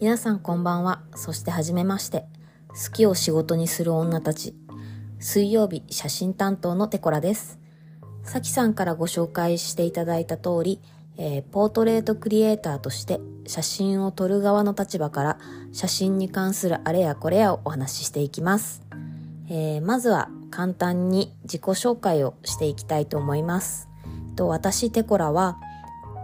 [0.00, 1.02] 皆さんこんばんは。
[1.14, 2.24] そしてはじめまして。
[2.68, 4.54] 好きを仕事にする女たち。
[5.18, 7.58] 水曜日写真担当のテコラです。
[8.22, 10.80] さきさんからご紹介していただいた通り、
[11.18, 15.38] えーポートレートクリエイターとして写真を撮る側の立場から
[15.70, 18.80] 写真に関するあれやこれやをお話ししていきます。
[19.50, 23.90] えーまずは簡単に自己紹介をしていきたいと思います。
[24.34, 25.58] と私テコラは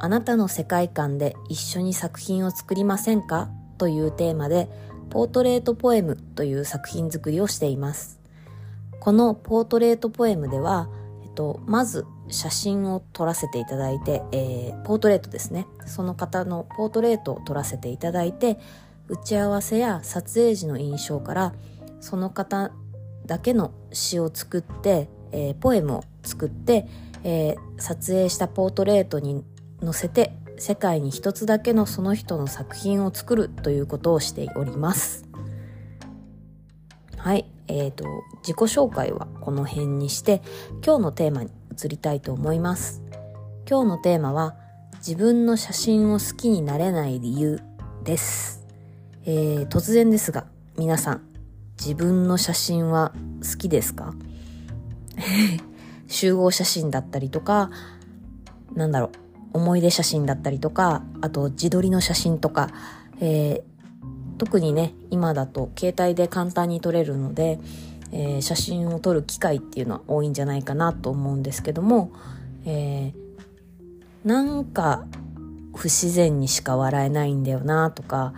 [0.00, 3.50] あなたの世界観で一緒に作品を作りませんか？
[3.78, 4.68] というテーマで
[5.10, 8.20] ポートレートポエムという作品作りをしています。
[9.00, 10.88] このポートレートポエムでは、
[11.22, 15.66] えっと、まず写真を撮らせていただいて、えーポートレートですね。
[15.86, 18.58] その方のポートレートを撮らせていただいて、
[19.08, 21.54] 打ち合わせや撮影時の印象から、
[22.00, 22.72] その方
[23.26, 26.88] だけの詩を作って、えーポエムを作って、
[27.22, 29.44] えー撮影したポートレートに
[29.82, 35.26] 載せて世界に一つだけのその人の作品を作るということをしております。
[37.18, 38.04] はい、えーと、
[38.42, 40.42] 自己紹介はこの辺にして
[40.84, 43.02] 今日のテーマに移りたいと思います。
[43.68, 44.54] 今日のテーマは
[44.98, 47.60] 自分の写真を好きになれない理由
[48.04, 48.64] です。
[49.24, 50.46] えー突然ですが
[50.78, 51.22] 皆さん
[51.78, 54.14] 自分の写真は好きですか？
[56.08, 57.70] 集合写真だったりとか、
[58.74, 59.10] なんだろう、
[59.52, 62.70] 思い出写真だったりとか、あと自撮りの写真とか、
[63.20, 63.76] えー
[64.38, 67.58] 特にね、今だと携帯で簡単に撮れるので、
[68.12, 72.12] えー写真を撮る機会っていうのは多いんじゃないかなと思うんですけども、
[72.66, 73.26] えー
[74.28, 75.06] なんか
[75.76, 78.32] 不自然にしか笑えないんだよなとか、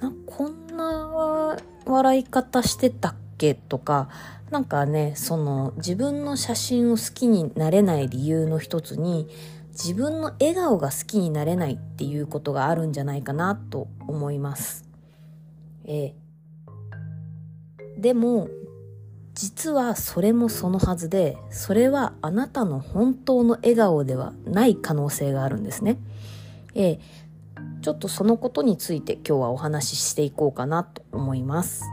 [0.00, 1.56] なこんな
[1.86, 4.08] 笑い方してたっけとか、
[4.50, 9.28] なんかね、その自分の写真を好きになれない理由の一つに、
[9.80, 14.84] 自分の笑顔が好きになれないっていうことがあるんじゃないかなと思います。
[15.84, 16.14] ええ
[17.96, 18.48] でも、
[19.34, 25.98] 実はそれもそのはずで、それはあなたの本当の笑顔ではない可能性があるんですね。
[26.74, 27.00] ええ
[27.80, 31.84] ちょっとそのことについて今日はお話ししていこうかなと思います。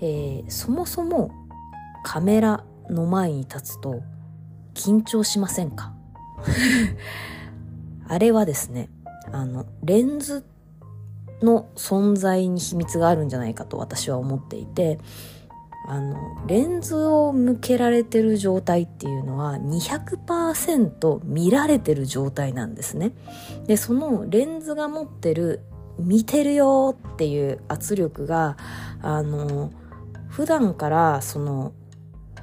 [0.00, 1.30] えーそもそも
[2.04, 4.02] カメラの前に立つと
[4.74, 5.94] 緊張しませんか？
[8.08, 8.88] あれはですね、
[9.32, 10.44] あの、レンズ
[11.42, 14.98] の存在に秘密があるんじゃないかと私は思っていて、
[15.86, 16.16] あの、
[16.46, 23.12] レンズを向けられてる状態っていうのは200%見られてる状態なんですね。
[23.66, 25.60] で、そのレンズが持ってる
[25.98, 28.56] 見てるよっていう圧力が、
[29.02, 29.70] あの、
[30.28, 31.72] 普段からその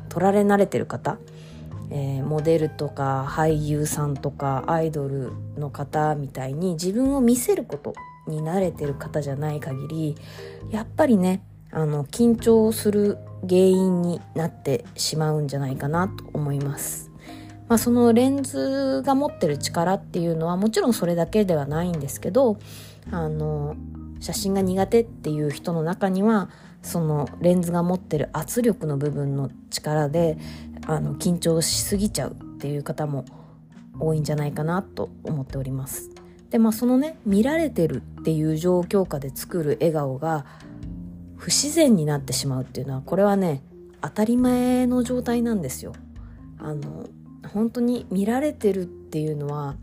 [0.09, 1.17] 撮られ慣れてる方、
[1.91, 7.93] えーモデルとか俳優さんとかアイドルの方みたいに自分を見せること
[8.27, 10.15] に慣れてる方じゃない限り
[10.69, 17.11] やっぱりねあの緊張する原因になってしまうんじゃないかなと思います。
[17.67, 22.57] まあ、そのレンズが持ってる力っていうのはもちろんそれだけではないんですけど
[23.11, 23.77] あの
[24.19, 26.49] 写真が苦手っていう人の中には
[26.81, 30.37] そのレンズが持ってる圧力の部分の力で
[30.87, 33.25] あの緊張しすぎちゃうっていう方も
[33.99, 36.09] 多いんじゃないかなと思っております。
[36.49, 40.45] でまあそのね見られてるっていう状況下で作る笑顔が
[41.37, 43.63] 不自然になってしまうっていうのはこれはね
[44.01, 45.93] 当たり前の状態なんですよ。
[46.59, 47.07] あの
[47.53, 49.75] 本当に見られてるっていうのは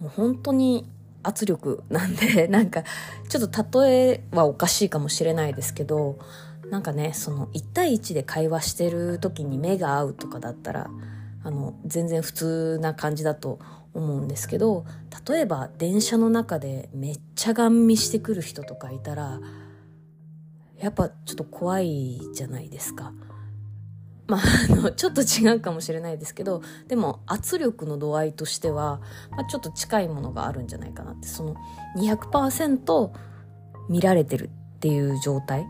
[0.00, 0.86] もう本当に
[1.22, 2.84] 圧力なんで なんか
[3.28, 6.18] ちょっと例えはおかしいかもしれないですけど
[6.70, 10.90] なんかねその1対1で会話してる時に目が合うとかだったら
[11.44, 13.58] あの全然普通な感じだと
[13.94, 14.84] 思うんですけど
[15.28, 19.40] 例えば電車の中でめっちゃガン見してくる人とかいたら
[20.78, 23.12] やっぱちょっと怖いじゃないですか。
[24.32, 29.00] まあ、あの、 ちょっと違うかもしれないですけど、でも圧力の度合いとしては、
[29.30, 31.56] まあ、ちょっと近いものがあるんじゃないかなって、その
[31.98, 33.10] 200%
[33.90, 35.66] 見られてるっていう状態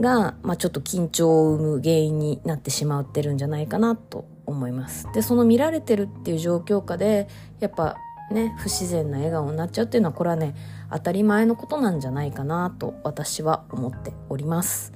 [0.00, 5.06] が、まあ、ちょっと緊張を生む原因になってしまってるんじゃないかなと思います。
[5.14, 7.28] で、その見られてるっていう状況下で、
[7.60, 7.96] やっぱ
[8.32, 10.56] ね、不自然な笑顔になっちゃうっていうのは、これはね、
[10.90, 14.92] 当たり前のことなんじゃないかなと私は思っております。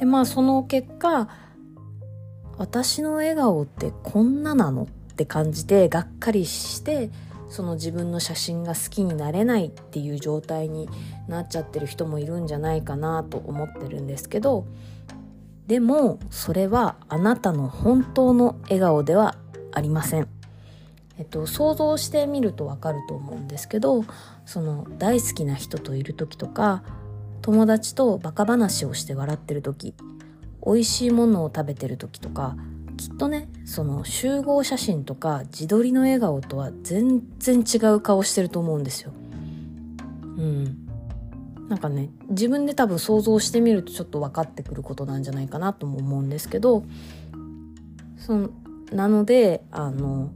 [0.00, 1.28] で、まあその結果、
[2.56, 7.10] 私の笑顔ってこんななのって感じでがっかりして、
[7.50, 10.88] その自分の写真が好きになれないっていう状態に
[11.28, 14.64] なっちゃってる人もいるんじゃないかなと思ってるんですけど、
[15.66, 19.36] でもそれはあなたの本当の笑顔では
[19.72, 20.28] ありません。
[21.18, 24.06] えっと、想像してみるとわかると思うんですけど
[24.46, 26.82] その大好きな人といる時とか
[27.42, 29.94] 友達とバカ話をして笑ってる時
[30.64, 32.56] 美味しいものを食べてる時とか
[32.96, 39.12] きっとねその集合写真とか自撮りの笑顔とは全然違う顔してると思うんですよ。
[40.22, 40.86] うん
[41.70, 46.82] なんかね自分で多分想像してみるとちょっと分かってくることなんじゃないかなとも思うんですけど
[48.18, 48.50] その
[48.92, 50.30] なのであの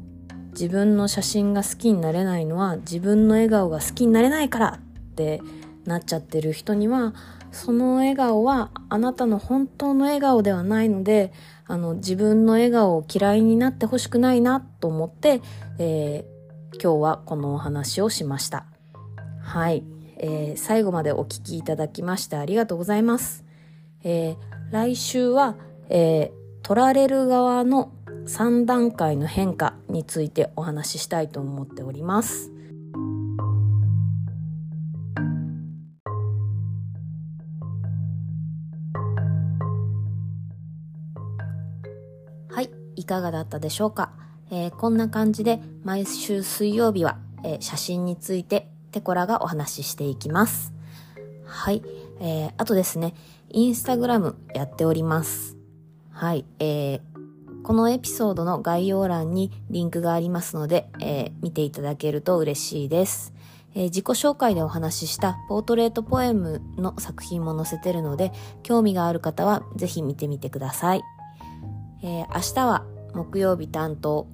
[0.53, 5.43] 自分の写真が好きになれないのは自分の笑顔が好きになれないからって
[5.85, 7.15] なっちゃってる人には
[7.53, 11.33] その笑顔はあなたの本当の笑顔ではないので
[11.67, 15.41] あの自分の笑顔を嫌いになってほしくないなと思って、
[15.79, 18.67] えー、今日はこのお話をしました。
[19.41, 19.85] はい。
[20.17, 23.45] えー、最後までお聞きいただきましてありがとうございます。
[24.03, 24.37] えー、
[24.71, 25.57] 来週は、
[25.89, 26.33] え、
[26.63, 27.93] 取られる側の
[28.27, 32.51] 3段階の変化についてお話ししたいと思っております。
[43.05, 44.11] い、かがだったでしょうか、
[44.51, 50.73] えー、こんな感じで毎週水曜日は、えー、写真についてテコラがお話ししていきます。
[51.45, 51.83] はい。
[52.21, 53.15] えー、あとですね、
[53.51, 55.57] インスタグラムやっております。
[56.11, 56.45] はい。
[56.59, 63.35] えー、このエピソードの概要欄にリンクがありますので、えー、見ていただけると嬉しいです。
[63.75, 71.03] えー、自己紹介でお話ししたポートレートポエムの作品も載せてるので、興味がある方はぜひ見てみてください。
[72.03, 74.27] えー、明日は木曜日担当、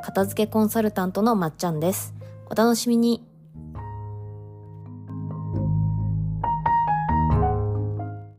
[0.00, 2.14] 片付けコンサルタントのまっちゃんです。
[2.50, 3.22] お楽しみに。